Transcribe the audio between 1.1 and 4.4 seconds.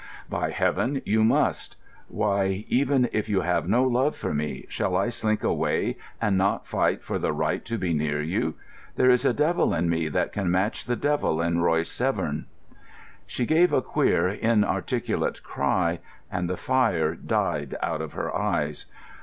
must! Why, even if you have no love for